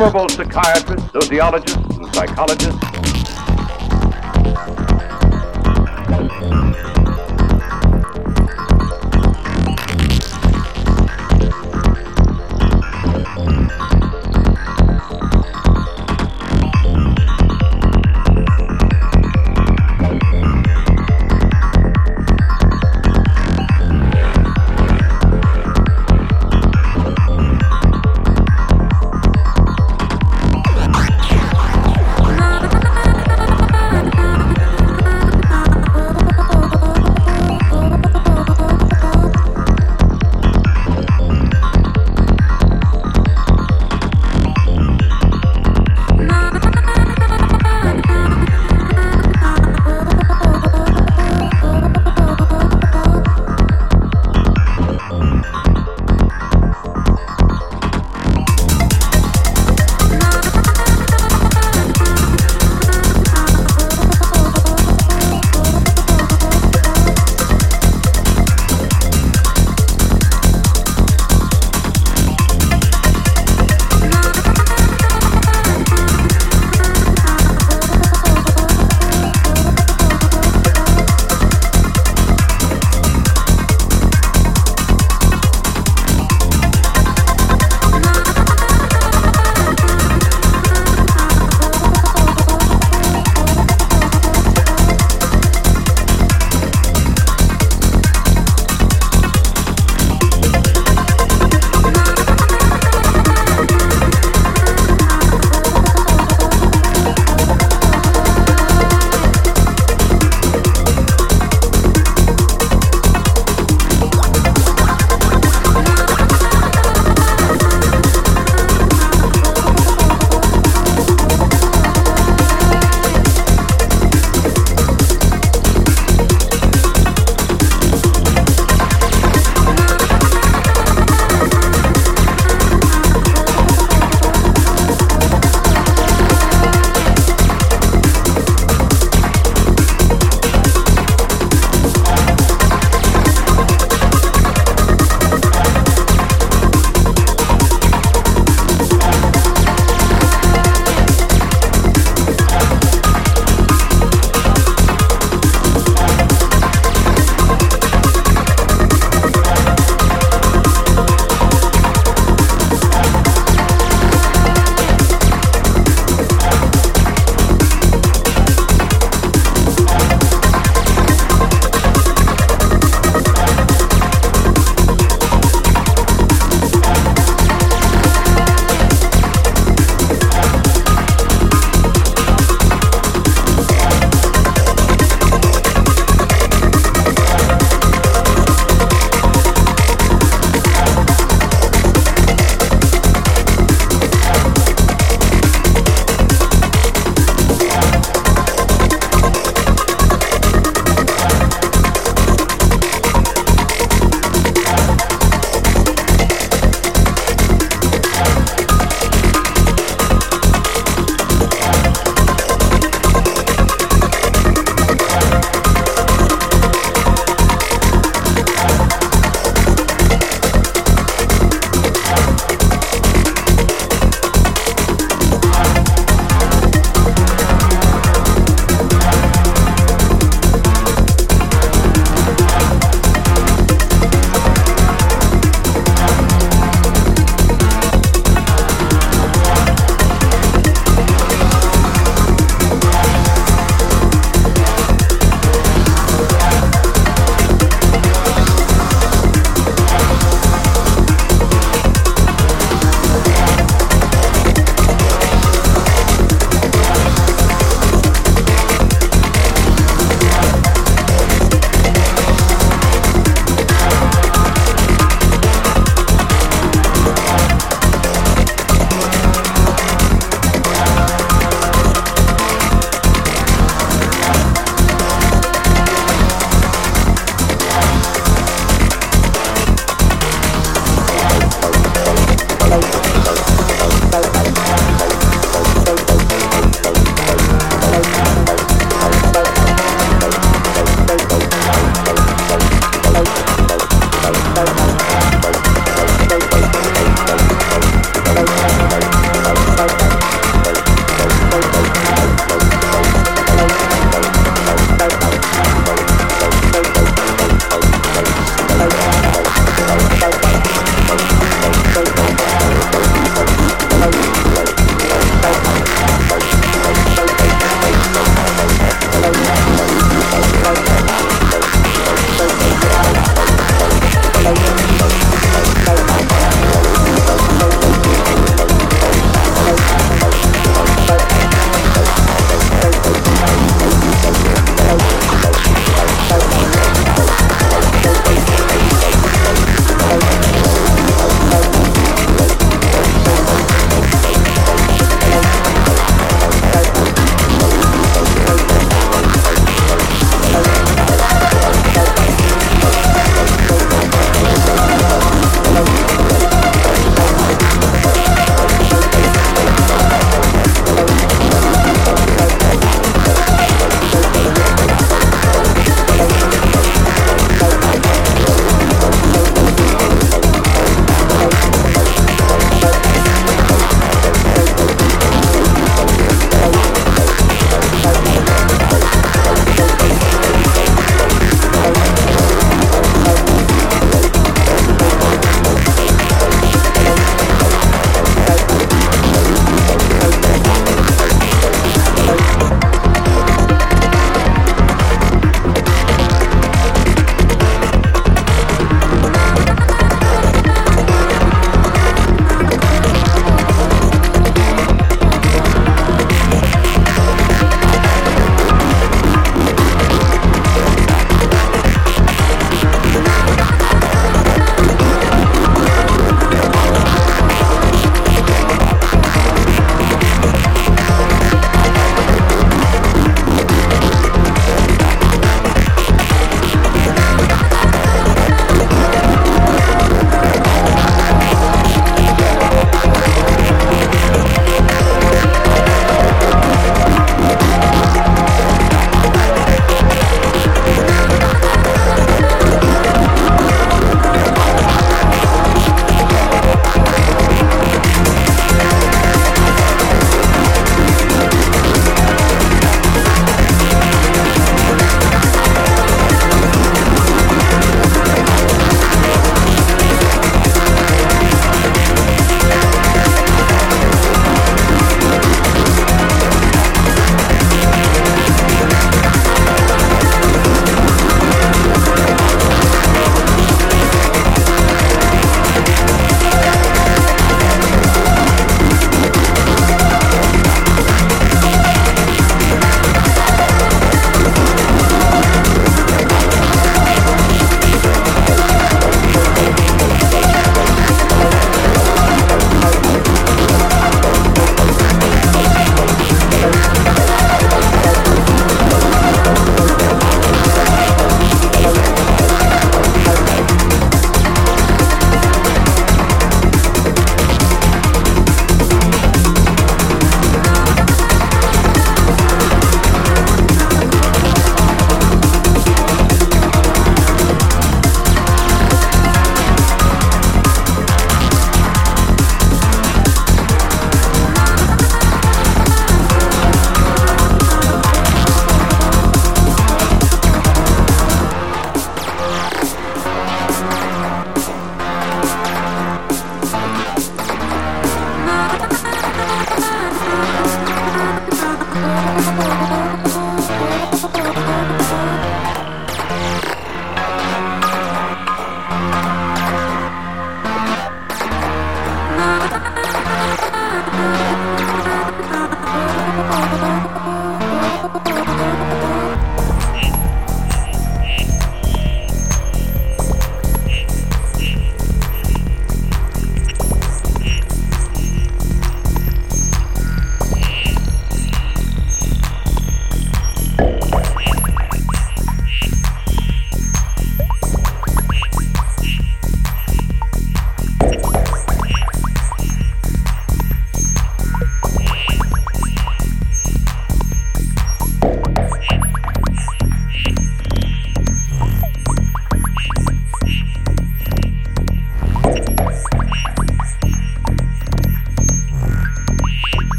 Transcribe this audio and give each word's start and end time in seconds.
Innumerable 0.00 0.30
psychiatrists, 0.30 0.79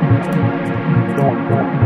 Don't, 0.00 1.48
don't. 1.48 1.79